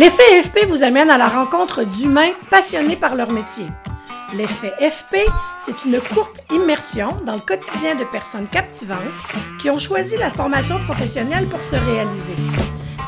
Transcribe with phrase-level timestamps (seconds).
[0.00, 3.66] L'effet FP vous amène à la rencontre d'humains passionnés par leur métier.
[4.32, 9.12] L'effet FP, c'est une courte immersion dans le quotidien de personnes captivantes
[9.60, 12.34] qui ont choisi la formation professionnelle pour se réaliser.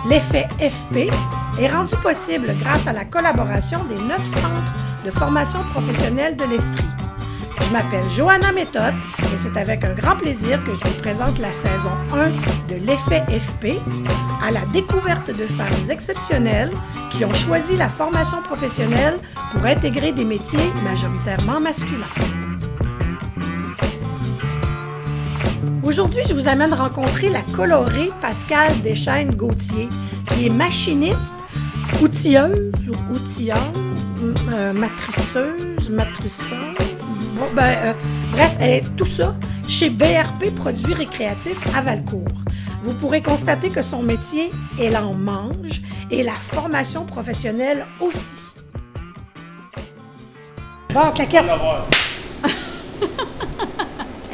[0.06, 1.08] L'effet FP
[1.58, 6.84] est rendu possible grâce à la collaboration des neuf centres de formation professionnelle de l'Estrie.
[7.64, 8.94] Je m'appelle Johanna Méthode
[9.32, 12.30] et c'est avec un grand plaisir que je vous présente la saison 1
[12.68, 13.78] de l'effet FP
[14.42, 16.70] à la découverte de femmes exceptionnelles
[17.10, 19.18] qui ont choisi la formation professionnelle
[19.52, 22.06] pour intégrer des métiers majoritairement masculins.
[25.82, 29.88] Aujourd'hui, je vous amène rencontrer la colorée Pascale Deschaines-Gauthier,
[30.30, 31.34] qui est machiniste,
[32.00, 33.58] outilleuse ou outilleuse,
[34.52, 36.74] euh, matriceuse, matriceur.
[37.32, 37.92] Bon, ben, euh,
[38.32, 39.34] bref, elle est tout ça
[39.68, 42.24] chez BRP Produits Récréatifs à Valcourt.
[42.82, 48.34] Vous pourrez constater que son métier, elle en mange et la formation professionnelle aussi.
[50.92, 51.44] Bon, claquette.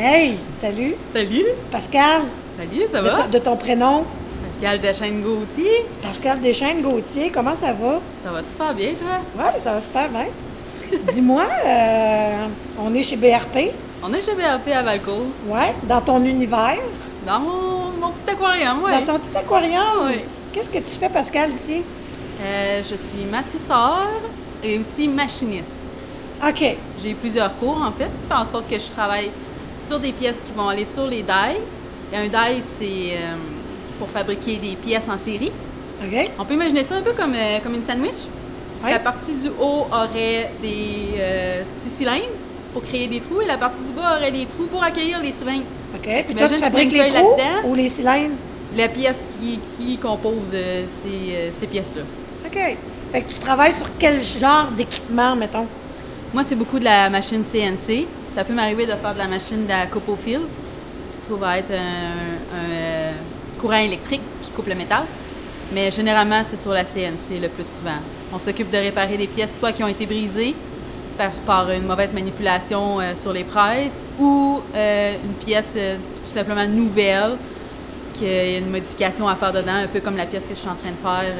[0.00, 0.94] Hey, salut.
[1.12, 1.44] Salut.
[1.72, 2.22] Pascal.
[2.56, 3.26] Salut, ça va?
[3.26, 4.04] de ton prénom?
[4.46, 5.86] Pascal Deschênes Gauthier.
[6.00, 7.98] Pascal Deschaines Gauthier, comment ça va?
[8.24, 9.18] Ça va super bien, toi?
[9.36, 10.26] Oui, ça va super bien.
[11.12, 12.46] Dis-moi, euh,
[12.78, 13.72] on est chez BRP,
[14.02, 16.78] On est chez BRP à Valco, ouais, dans ton univers,
[17.26, 18.92] dans mon, mon petit aquarium, oui.
[18.92, 20.06] dans ton petit aquarium?
[20.06, 20.20] Oui.
[20.52, 21.82] Qu'est-ce que tu fais, Pascal, ici?
[22.40, 24.06] Euh, je suis matriceur
[24.62, 25.88] et aussi machiniste.
[26.46, 26.76] OK.
[27.02, 29.30] J'ai eu plusieurs cours, en fait, ce qui fait en sorte que je travaille
[29.78, 31.58] sur des pièces qui vont aller sur les dies.
[32.12, 33.34] Et un die, c'est euh,
[33.98, 35.52] pour fabriquer des pièces en série.
[36.02, 36.30] OK.
[36.38, 38.26] On peut imaginer ça un peu comme, euh, comme une sandwich?
[38.84, 42.24] La partie du haut aurait des euh, petits cylindres
[42.72, 45.32] pour créer des trous et la partie du bas aurait des trous pour accueillir les
[45.32, 45.64] cylindres.
[45.94, 46.24] OK.
[46.26, 48.34] Puis toi, tu fabriques les trous ou les cylindres?
[48.76, 52.02] La pièce qui, qui compose euh, ces, euh, ces pièces-là.
[52.46, 52.76] OK.
[53.10, 55.66] Fait que tu travailles sur quel genre d'équipement, mettons?
[56.34, 58.06] Moi, c'est beaucoup de la machine CNC.
[58.28, 60.40] Ça peut m'arriver de faire de la machine de la coupe au fil,
[61.10, 65.04] qui se trouve à être un, un, courant électrique qui coupe le métal.
[65.72, 67.98] Mais généralement, c'est sur la CNC le plus souvent.
[68.32, 70.54] On s'occupe de réparer des pièces soit qui ont été brisées
[71.46, 76.66] par, une mauvaise manipulation euh, sur les presses ou euh, une pièce euh, tout simplement
[76.66, 77.36] nouvelle
[78.14, 80.58] qu'il y a une modification à faire dedans, un peu comme la pièce que je
[80.58, 81.32] suis en train de faire.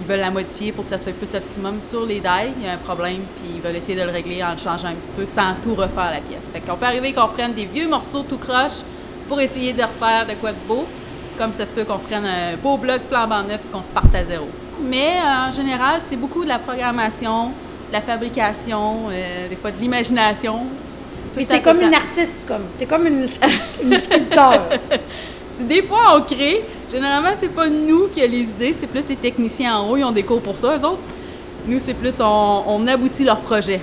[0.00, 2.52] Ils veulent la modifier pour que ça soit plus optimum sur les dies.
[2.58, 4.88] Il y a un problème, puis ils veulent essayer de le régler en le changeant
[4.88, 6.50] un petit peu sans tout refaire la pièce.
[6.50, 8.80] Fait qu'on peut arriver qu'on prenne des vieux morceaux tout croche
[9.28, 10.86] pour essayer de refaire de quoi de beau,
[11.36, 14.24] comme ça se peut qu'on prenne un beau bloc flambant neuf et qu'on reparte à
[14.24, 14.48] zéro.
[14.84, 17.46] Mais euh, en général, c'est beaucoup de la programmation,
[17.88, 20.54] de la fabrication, euh, des fois de l'imagination.
[21.34, 22.62] Temps, t'es comme une artiste, comme.
[22.78, 24.62] T'es comme une, scu- une sculpteur.
[25.60, 26.62] Des fois, on crée.
[26.90, 29.96] Généralement, c'est pas nous qui avons les idées, c'est plus les techniciens en haut.
[29.96, 30.98] Ils ont des cours pour ça, eux autres.
[31.66, 33.80] Nous, c'est plus on, on aboutit leur projet.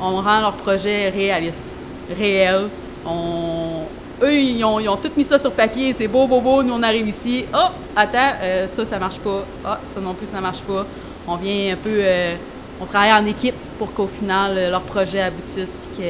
[0.00, 1.72] On rend leur projet réaliste,
[2.18, 2.62] réel.
[3.06, 3.82] On...
[4.22, 5.92] Eux, ils ont, ils ont tout mis ça sur papier.
[5.92, 6.62] C'est beau, beau, beau.
[6.62, 7.44] Nous, on arrive ici.
[7.54, 9.44] Oh, attends, euh, ça, ça marche pas.
[9.64, 10.84] Ah, ça non plus, ça marche pas.
[11.28, 11.90] On vient un peu.
[11.90, 12.34] euh,
[12.80, 16.04] on travaille en équipe pour qu'au final, euh, leur projet aboutisse puis que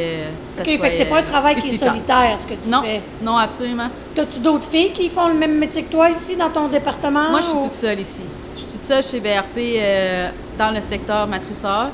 [0.48, 0.78] ça OK, soit.
[0.78, 3.03] fait que c'est pas un euh, travail qui est solitaire, ce que tu Non, fais.
[3.22, 3.88] non, absolument.
[4.15, 7.28] T'as-tu d'autres filles qui font le même métier que toi ici dans ton département?
[7.31, 8.22] Moi, je suis ou- toute seule ici.
[8.54, 10.28] Je suis toute seule chez BRP euh,
[10.59, 11.88] dans le secteur matriceur.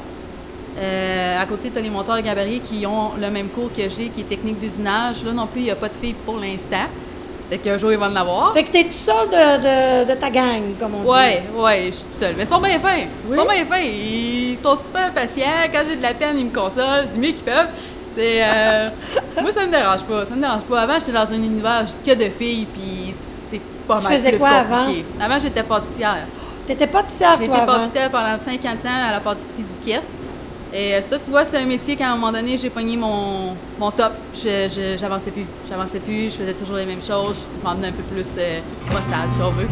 [0.81, 4.11] Euh, à côté, tu as les monteurs gabarits qui ont le même cours que j'ai,
[4.11, 5.25] qui est technique d'usinage.
[5.25, 6.87] Là non plus, il n'y a pas de filles pour l'instant.
[7.49, 8.53] Peut-être qu'un jour, ils vont en avoir.
[8.53, 11.09] Fait que t'es tout seul de, de, de ta gang, comme on dit.
[11.09, 12.35] Ouais, ouais, je suis toute seule.
[12.37, 13.07] Mais ils sont bien fins.
[13.27, 13.37] Oui?
[13.37, 13.81] Ils sont bien fins.
[13.81, 15.45] Ils sont super patients.
[15.73, 17.69] Quand j'ai de la peine, ils me consolent du mieux qu'ils peuvent.
[18.15, 18.89] C'est, euh,
[19.41, 20.27] moi, ça me dérange pas.
[20.27, 20.81] Ça me dérange pas.
[20.83, 24.39] Avant, j'étais dans un univers que de filles, puis c'est pas Tu mal faisais plus
[24.41, 25.05] quoi compliqué.
[25.19, 26.27] Avant, j'étais pâtissière.
[26.67, 27.67] T'étais pâtissière, avant?
[27.67, 30.01] pâtissière pendant 50 ans à la pâtisserie du Quai.
[30.73, 33.55] Et euh, ça, tu vois, c'est un métier qu'à un moment donné, j'ai pogné mon,
[33.79, 34.13] mon top.
[34.35, 35.47] J'avançais plus.
[35.69, 37.47] J'avançais plus, je faisais toujours les mêmes choses.
[37.59, 39.67] Je m'en un peu plus euh, poissade, si on veut.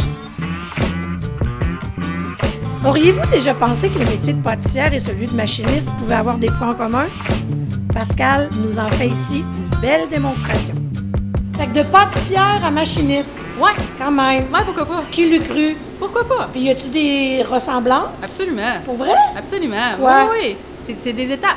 [2.86, 6.46] Auriez-vous déjà pensé que le métier de pâtissière et celui de machiniste pouvaient avoir des
[6.46, 7.06] points en commun?
[7.92, 10.75] Pascal nous en fait ici une belle démonstration.
[11.58, 14.44] Fait que de pâtissière à machiniste, Ouais, quand même.
[14.52, 15.02] ouais, pourquoi pas?
[15.10, 15.76] Qui l'eût cru?
[15.98, 16.48] Pourquoi pas?
[16.52, 18.08] Puis y a-tu des ressemblances?
[18.22, 18.75] Absolument.
[18.84, 19.14] Pour vrai?
[19.37, 19.96] Absolument.
[19.98, 20.28] Quoi?
[20.32, 20.56] Oui, oui.
[20.81, 21.56] C'est, c'est des étapes.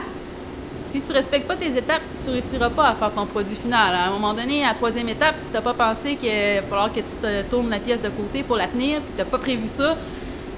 [0.84, 3.94] Si tu respectes pas tes étapes, tu réussiras pas à faire ton produit final.
[3.94, 6.62] À un moment donné, à la troisième étape, si tu n'as pas pensé qu'il va
[6.64, 9.26] falloir que tu te tournes la pièce de côté pour la tenir, puis tu n'as
[9.30, 9.96] pas prévu ça,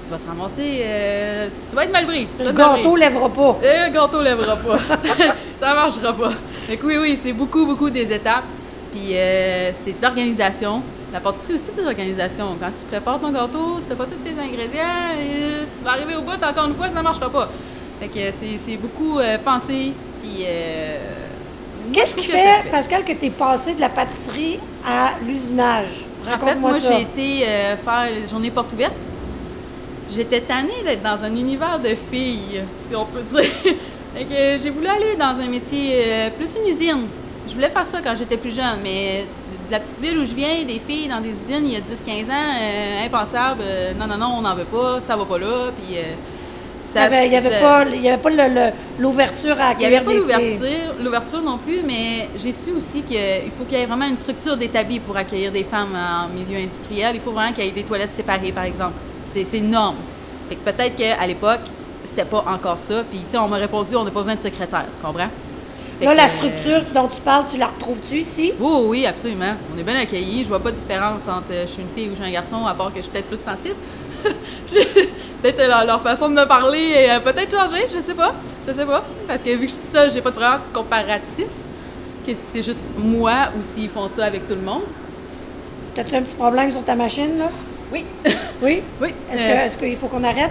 [0.04, 0.80] tu vas te ramasser.
[0.84, 2.12] euh, tu, tu vas être mal vas
[2.44, 3.58] Le gâteau lèvera pas.
[3.62, 4.78] Le gâteau lèvera pas.
[4.78, 5.14] ça,
[5.60, 6.32] ça marchera pas.
[6.68, 8.44] Que oui, oui, c'est beaucoup, beaucoup des étapes.
[8.92, 10.82] Puis euh, c'est d'organisation.
[11.12, 12.56] La pâtisserie aussi, c'est d'organisation.
[12.58, 16.14] Quand tu prépares ton gâteau, si t'as pas tous tes ingrédients, euh, tu vas arriver
[16.16, 17.48] au bout, encore une fois, ça ne marchera pas.
[18.00, 19.36] Fait que c'est c'est beaucoup euh,
[20.22, 20.44] puis...
[20.46, 20.98] euh,
[21.92, 26.06] Qu'est-ce qui fait, Pascal, que tu es passé de la pâtisserie à l'usinage?
[26.26, 28.94] En fait, moi, j'ai été euh, faire une journée porte ouverte.
[30.10, 33.44] J'étais tannée d'être dans un univers de filles, si on peut dire.
[34.14, 37.06] fait que j'ai voulu aller dans un métier euh, plus une usine.
[37.48, 39.24] Je voulais faire ça quand j'étais plus jeune, mais
[39.66, 41.80] de la petite ville où je viens, des filles dans des usines il y a
[41.80, 43.62] 10-15 ans, euh, impensable.
[43.62, 45.70] euh, non, non, non, on n'en veut pas, ça va pas là.
[45.76, 46.02] Puis, euh,
[46.86, 51.42] ça- Il n'y avait, pas, avait l'ouverture à il n'y avait accueillir pas l'ouverture, l'ouverture
[51.42, 53.18] non plus, mais j'ai su aussi qu'il
[53.56, 57.12] faut qu'il y ait vraiment une structure d'établi pour accueillir des femmes en milieu industriel.
[57.14, 58.94] Il faut vraiment qu'il y ait des toilettes séparées, par exemple.
[59.24, 59.96] C'est c'est une norme.
[60.48, 61.60] Fait que peut-être qu'à l'époque,
[62.04, 63.02] c'était pas encore ça.
[63.10, 65.28] Puis, tu sais, on m'a répondu, on n'a pas besoin de secrétaire, tu comprends?
[66.02, 68.52] Fait Là, que, la structure dont tu parles, tu la retrouves-tu ici?
[68.58, 69.54] oui, oui, oui, absolument.
[69.74, 70.42] On est bien accueillis.
[70.42, 72.32] Je vois pas de différence entre euh, je suis une fille ou je suis un
[72.32, 73.76] garçon, à part que je suis peut-être plus sensible.
[75.42, 78.32] Peut-être euh, leur, leur façon de me parler est euh, peut-être changé, je sais pas.
[78.66, 79.04] Je sais pas.
[79.26, 81.46] Parce que vu que je suis seule, j'ai pas de vraiment comparatif.
[82.24, 84.82] Que si c'est juste moi ou s'ils font ça avec tout le monde.
[85.98, 87.50] As-tu un petit problème sur ta machine, là?
[87.92, 88.04] Oui.
[88.62, 88.82] Oui?
[89.02, 89.14] oui.
[89.32, 90.50] Euh, est-ce qu'il faut qu'on arrête?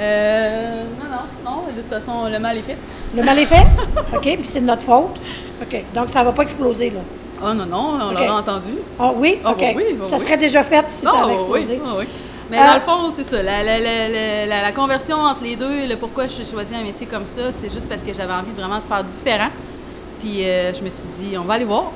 [0.00, 1.56] Euh, non, non, non.
[1.74, 2.76] De toute façon, le mal est fait.
[3.14, 3.66] Le mal est fait?
[4.16, 5.20] OK, puis c'est de notre faute?
[5.62, 7.00] OK, donc ça va pas exploser, là?
[7.42, 8.12] Oh non, non, on Ok.
[8.14, 8.72] l'aurait entendu.
[8.98, 9.38] Ah oui?
[9.44, 9.58] Ah, OK.
[9.60, 10.22] bah oui, bah ça oui.
[10.22, 11.80] serait déjà fait si ça Ah, avait explosé.
[11.82, 12.04] oui, oui.
[12.50, 13.42] Mais Euh, dans le fond, c'est ça.
[13.42, 17.24] La, la- la- la- conversion entre les deux, le pourquoi j'ai choisi un métier comme
[17.26, 19.48] ça, c'est juste parce que j'avais envie vraiment de faire différent.
[20.20, 21.90] Puis euh, je me suis dit, on va aller voir.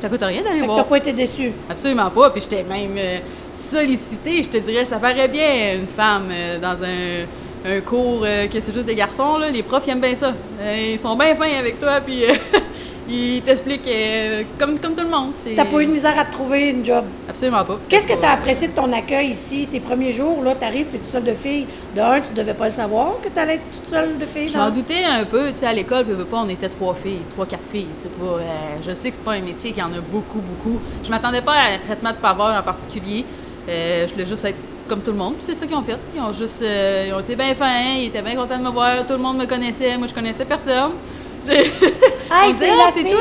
[0.00, 0.78] Ça coûte rien d'aller voir.
[0.78, 1.52] t'as pas été déçu?
[1.68, 2.30] Absolument pas.
[2.30, 3.18] Puis j'étais même euh,
[3.54, 4.42] sollicitée.
[4.42, 7.24] Je te dirais, ça paraît bien, une femme euh, dans un,
[7.66, 9.38] un cours euh, que c'est juste des garçons.
[9.38, 9.50] Là.
[9.50, 10.32] Les profs aiment bien ça.
[10.60, 12.00] Euh, ils sont bien fins avec toi.
[12.00, 12.22] Puis
[13.10, 15.32] ils t'expliquent euh, comme, comme tout le monde.
[15.56, 17.04] T'as pas eu de misère à te trouver une job?
[17.28, 17.78] Absolument pas.
[17.88, 20.42] Qu'est-ce que tu as apprécié de ton accueil ici, tes premiers jours?
[20.44, 21.66] Là, tu arrives, tu es toute seule de fille.
[21.96, 24.48] De un, tu devais pas le savoir que tu allais être toute seule de fille.
[24.48, 26.94] Je m'en doutais un peu, tu sais, à l'école, veux, veux pas, on était trois
[26.94, 27.88] filles, trois, quatre filles.
[27.94, 28.44] C'est pas, euh,
[28.86, 30.80] je sais que c'est pas un métier qui en a beaucoup, beaucoup.
[31.02, 33.24] Je m'attendais pas à un traitement de faveur en particulier.
[33.68, 34.58] Euh, je voulais juste être
[34.88, 35.34] comme tout le monde.
[35.38, 35.96] C'est ça qu'ils ont fait.
[36.14, 39.06] Ils ont juste, ils ont été bien fins, ils étaient bien contents de me voir.
[39.06, 40.92] Tout le monde me connaissait, moi je connaissais personne.
[42.52, 43.10] C'est Ah, c'est fille!
[43.10, 43.20] toi?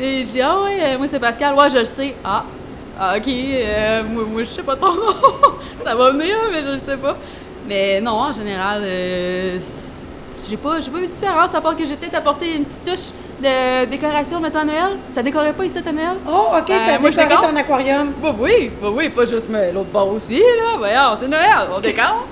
[0.00, 2.14] Et j'ai ah ouais, euh, moi c'est Pascal, ouais, je le sais.
[2.24, 2.44] Ah,
[2.98, 5.02] ah ok, euh, moi, moi je sais pas ton nom.
[5.84, 7.16] ça va venir, mais je le sais pas.
[7.68, 10.02] Mais non, en général, euh, c'est-
[10.50, 12.84] j'ai pas, j'ai pas vu de différence, à part que j'ai peut-être apporté une petite
[12.84, 13.12] touche
[13.42, 14.96] de décoration, mettons, à Noël.
[15.12, 16.16] Ça décorait pas ici à Noël?
[16.28, 17.50] Oh, OK, Ben, t'as moi, je décoré décore.
[17.50, 18.12] ton aquarium.
[18.22, 20.76] Bah oui, bah oui, pas juste mais l'autre bord aussi, là.
[20.78, 22.26] Voyons, c'est Noël, on décore.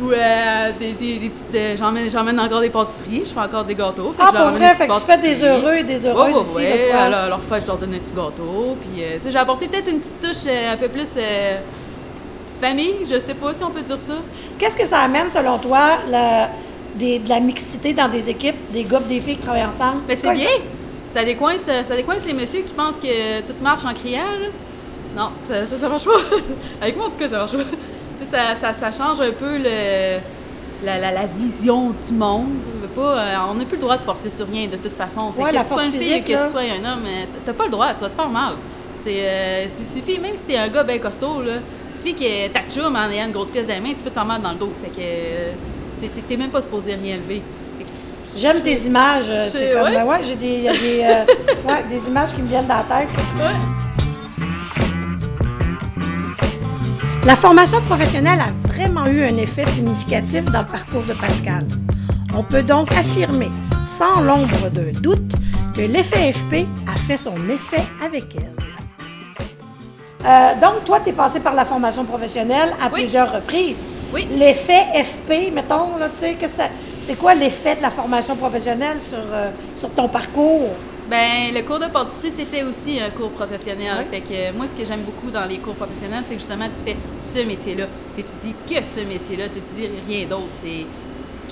[0.00, 1.54] Ou euh, des, des, des petites.
[1.54, 4.12] euh, j'emmène, j'emmène encore des pâtisseries, je fais encore des gâteaux.
[4.12, 6.34] Fait Ah, que leur pour vrai, fait que tu fais des heureux et des heureuses
[6.36, 6.88] ouais, ici, ouais.
[6.90, 7.00] toi.
[7.00, 8.76] Alors, leur fête, je leur donne un petit gâteau.
[8.80, 11.16] Puis, euh, tu sais, j'ai apporté peut-être une petite touche un peu plus
[12.60, 14.14] famille, je sais pas si on peut dire ça.
[14.58, 16.48] Qu'est-ce que ça amène, selon toi, la-
[16.94, 20.00] des- de la mixité dans des équipes, des gars et des filles qui travaillent ensemble?
[20.08, 20.44] Mais c'est quoi bien.
[20.44, 21.18] ça?
[21.18, 24.22] Ça décoince, ça décoince les messieurs qui pensent que tout marche en criant.
[24.40, 24.48] là.
[25.16, 26.10] Non, ça, ça, ça marche pas.
[26.80, 27.58] Avec moi, en tout cas, ça marche pas.
[28.32, 30.18] Ça, ça, ça change un peu le,
[30.84, 32.48] la, la, la vision du monde.
[32.94, 35.30] Pas, euh, on n'a plus le droit de forcer sur rien, de toute façon.
[35.32, 36.44] Fait Ouais, que tu sois une fille physique, que là.
[36.44, 38.54] tu sois un homme, euh, t'as pas le droit, tu vas te faire mal.
[39.06, 41.54] Euh, il suffit, même si t'es un gars bien costaud, là,
[41.90, 44.10] il suffit que ta chum en ayant une grosse pièce dans la main, tu peux
[44.10, 44.72] te faire mal dans le dos.
[44.82, 47.42] Fait que t'es- même pas supposé rien lever.
[48.36, 49.26] J'aime tes images.
[49.26, 49.92] C'est C'est- comme, ouais.
[49.94, 51.24] ben ouais, j'ai des, euh,
[51.68, 53.08] ouais, des images qui me viennent dans la tête.
[57.24, 61.66] La formation professionnelle a vraiment eu un effet significatif dans le parcours de Pascal.
[62.36, 63.48] On peut donc affirmer,
[63.86, 65.32] sans l'ombre d'un doute,
[65.74, 68.50] que l'effet FP a fait son effet avec elle.
[70.24, 73.02] Euh, donc, toi, tu es passé par la formation professionnelle à Oui.
[73.02, 73.90] plusieurs reprises.
[74.14, 74.26] Oui.
[74.38, 76.68] L'effet FP, mettons, là, tu sais, que ça-
[77.00, 80.70] c'est quoi l'effet de la formation professionnelle sur, euh, sur ton parcours?
[81.10, 84.04] Ben, le cours de pâtisserie, c'était aussi un cours professionnel.
[84.10, 86.66] Fait que euh, moi, ce que j'aime beaucoup dans les cours professionnels, c'est que justement,
[86.66, 87.86] tu fais ce métier-là.
[88.14, 90.46] Tu étudies que ce métier-là, tu étudies rien d'autre.
[90.54, 90.86] C'est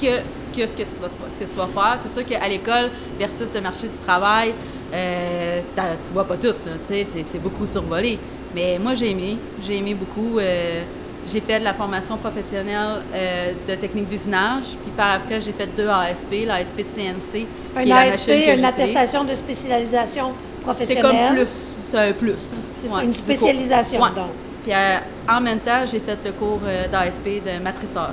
[0.00, 0.18] que,
[0.56, 1.98] que ce que tu vas, ce que tu vas faire.
[2.00, 4.54] C'est sûr qu'à l'école versus le marché du travail,
[4.94, 6.46] euh, t'as- tu vois pas tout.
[6.48, 8.18] là, tu sais, C'est, c'est beaucoup survolé.
[8.54, 9.36] Mais moi, j'ai aimé.
[9.60, 10.38] J'ai aimé beaucoup.
[10.38, 10.82] euh,
[11.28, 14.64] j'ai fait de la formation professionnelle euh, de technique d'usinage.
[14.82, 17.46] Puis par après, j'ai fait deux ASP, l'ASP de CNC.
[17.76, 21.02] Un qui est la ASP, machine que une attestation de spécialisation C'est professionnelle.
[21.28, 21.74] comme plus.
[21.84, 22.54] C'est un plus.
[22.74, 24.08] C'est Ouais, une spécialisation, Ouais.
[24.14, 24.30] donc.
[24.64, 24.96] Puis euh,
[25.28, 28.10] en même temps, j'ai fait le cours euh, d'ASP de matriceur.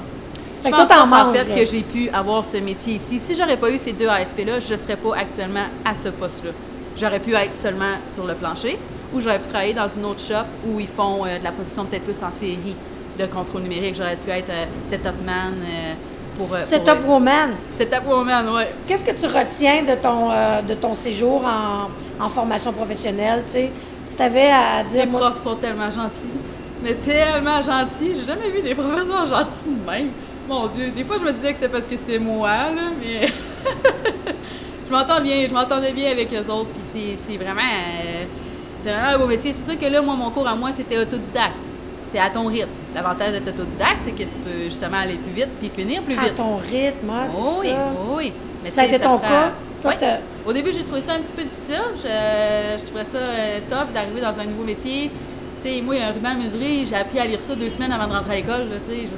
[0.51, 3.19] Ce Fait qui que fait en en fait que j'ai pu avoir ce métier ici.
[3.19, 6.51] Si j'aurais pas eu ces deux ASP-là, je ne serais pas actuellement à ce poste-là.
[6.95, 8.79] J'aurais pu être seulement sur le plancher
[9.13, 12.03] ou j'aurais pu travailler dans une autre shop où ils font de la production peut-être
[12.05, 12.75] plus en série.
[13.17, 13.95] De contrôle numérique.
[13.95, 15.93] J'aurais pu être euh, setup man euh,
[16.38, 16.53] pour.
[16.53, 17.51] euh, C'est pour, Woman.
[17.71, 18.69] Setup woman, ouais.
[18.88, 20.29] Qu'est-ce que tu retiens de ton,
[20.67, 23.43] de ton séjour en, en formation professionnelle?
[23.45, 23.71] tu sais?
[24.05, 25.05] Si tu avais à dire.
[25.05, 26.29] Les moi, profs sont tellement gentils.
[26.83, 28.13] Mais tellement gentils.
[28.15, 30.09] J'ai jamais vu des professeurs gentils de même.
[30.47, 33.27] Mon Dieu, des fois je me disais que c'est parce que c'était moi, là, mais.
[34.88, 37.59] je m'entends bien, je m'entendais bien avec eux autres, puis c'est- c'est vraiment.
[37.62, 38.24] euh,
[38.79, 39.51] c'est vraiment un beau métier.
[39.51, 41.55] C'est sûr que là, moi, mon cours à moi, c'était autodidacte.
[42.17, 42.69] C'est à ton rythme.
[42.95, 46.21] L'avantage d'être autodidacte, c'est que tu peux justement aller plus vite puis finir plus à
[46.24, 46.36] vite.
[46.36, 47.89] ton rythme, hein, c'est Oh oui, ça.
[47.95, 48.33] oh oui.
[48.63, 49.51] Mais Ça a été ton prend- cas?
[49.83, 49.93] Toi,
[50.47, 51.79] Au début, j'ai trouvé ça un petit peu difficile.
[51.95, 55.12] Je, je trouvais ça euh, tough d'arriver dans un nouveau métier.
[55.83, 57.91] Moi, il y a un ruban à mesurer, j'ai appris à lire ça deux semaines
[57.91, 58.67] avant de rentrer à l'école.
[58.71, 59.09] je veux dire,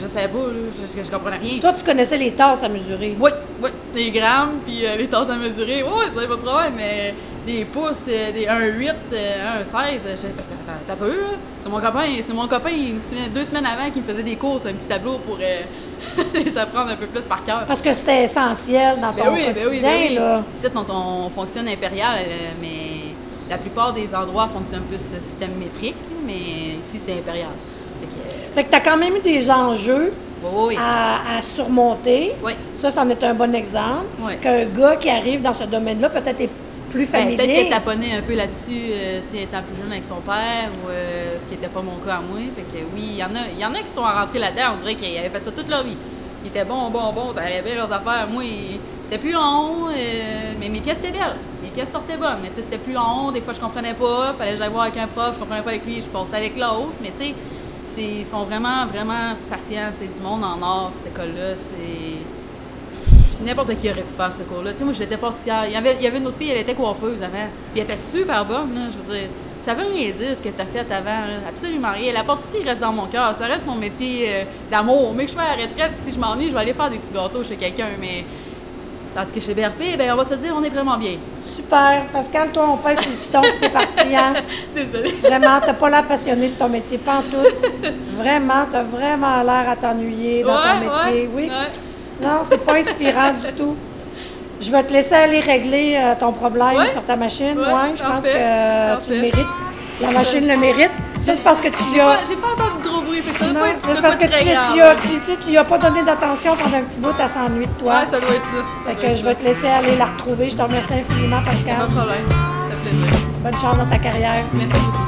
[0.00, 1.58] je savais pas, là, je, je, je comprenais rien.
[1.60, 3.16] Toi, tu connaissais les tasses à mesurer.
[3.20, 6.40] Oui, oui, les grammes, puis euh, les tasses à mesurer, oui, ça n'est pas de
[6.42, 7.12] problème, mais
[7.46, 10.42] des pouces, euh, des 1,8, euh, 1,16, euh, j'ai- t'as-
[10.86, 11.36] t'as peu, là.
[11.60, 14.36] C'est mon copain, c'est mon copain, une semaine- deux semaines avant, qui me faisait des
[14.36, 15.60] courses, un petit tableau pour euh,
[16.34, 17.64] les apprendre un peu plus par cœur.
[17.66, 20.14] Parce que c'était essentiel dans Ben ton oui, ben quotidien, oui, ben oui.
[20.16, 20.42] là.
[20.52, 23.12] Ici, on, on fonctionne impérial, euh, mais
[23.48, 25.94] la plupart des endroits fonctionnent plus euh, système métrique,
[26.26, 27.48] mais ici, c'est impérial.
[28.54, 30.12] Fait que, euh, tu as quand même eu des enjeux
[30.42, 30.76] oui, oui.
[30.78, 32.32] à, à surmonter.
[32.44, 32.52] Oui.
[32.76, 34.04] Ça, c'en est un bon exemple.
[34.42, 36.50] Qu'un gars qui arrive dans ce domaine-là, peut-être est
[36.86, 37.36] plus Ben.
[37.36, 40.70] Peut-être qu'elle taponnait un peu là-dessus, euh, tu sais, étant plus jeune avec son père,
[40.84, 42.38] ou euh, ce qui n'était pas mon cas à moi.
[42.54, 44.78] Fait que oui, il y en a, y en a qui sont rentrés là-dedans, on
[44.78, 45.96] dirait qu'ils avaient fait ça toute leur vie.
[46.44, 48.28] Ils étaient bons, bons, bons, ça allait bien leurs affaires.
[48.30, 48.44] Moi,
[49.04, 51.36] c'était plus long, euh, mais mes pièces étaient belles.
[51.62, 53.32] Mes pièces sortaient bonnes, mais tu sais, c'était plus long.
[53.32, 55.70] Des fois, je comprenais pas, fallait que j'aille voir avec un prof, je comprenais pas
[55.70, 56.92] avec lui, je passais avec l'autre.
[57.02, 57.34] Mais tu
[57.88, 59.90] sais, ils sont vraiment, vraiment patients.
[59.92, 61.56] C'est du monde en or, cette école-là.
[61.56, 62.18] C'est
[63.44, 64.72] n'importe qui aurait pu faire ce cours-là.
[64.72, 65.64] Tu sais, moi, j'étais portière.
[65.66, 67.48] Il y, avait, il y avait une autre fille, elle était coiffeuse avant.
[67.72, 68.80] Puis elle était super bonne, là.
[68.90, 69.28] Je veux dire,
[69.60, 71.48] ça veut rien dire ce que tu as fait avant, là.
[71.48, 72.12] Absolument rien.
[72.12, 73.34] La pâtisserie reste dans mon cœur.
[73.34, 75.12] Ça reste mon métier euh, d'amour.
[75.14, 76.98] Mais que je fais à la retraite, si je m'ennuie, je vais aller faire des
[76.98, 77.88] petits gâteaux chez quelqu'un.
[78.00, 78.24] Mais.
[79.14, 81.12] Tandis que chez BRP, ben, on va se dire, on est vraiment bien.
[81.42, 82.04] Super.
[82.12, 84.34] Pascal, toi, on pèse sur le piton que t'es parti, hein?
[84.74, 85.14] Désolée.
[85.22, 87.88] Vraiment, t'as pas l'air passionné de ton métier, pas en tout.
[88.18, 91.22] Vraiment, t'as vraiment l'air à t'ennuyer dans ton métier.
[91.22, 91.42] ouais, oui.
[91.44, 91.85] ouais.
[92.22, 93.76] Non, c'est pas inspirant du tout.
[94.60, 96.86] Je vais te laisser aller régler euh, ton problème Ouais.
[96.90, 97.56] sur ta machine.
[97.58, 99.46] Ouais, Ouais, je pense que euh, tu le mérites.
[100.00, 100.90] La machine le mérite.
[101.20, 102.04] Ça, c'est parce que tu J'ai as.
[102.04, 103.94] pas, j'ai pas entendu de gros bruit, fait que ça Non, doit pas être.
[103.94, 104.72] c'est parce que tu, grave.
[104.74, 105.08] tu, as, tu,
[105.38, 107.94] tu tu as pas donné d'attention pendant un petit bout, à s'ennuie de toi.
[108.00, 108.62] Ouais, ça doit être ça.
[108.86, 109.28] Ça Fait que je ça.
[109.28, 110.48] vais te laisser aller la retrouver.
[110.50, 111.76] Je te remercie infiniment, Pas Pascal.
[111.88, 112.28] de problème.
[112.70, 113.06] Ça fait plaisir.
[113.42, 114.44] Bonne chance dans ta carrière.
[114.52, 114.98] Merci beaucoup.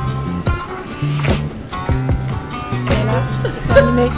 [2.87, 4.11] Voilà, c'est terminé.